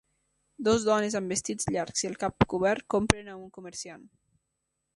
[0.67, 4.09] Dues dones amb vestits llargs i el cap cobert compren a un comerciant.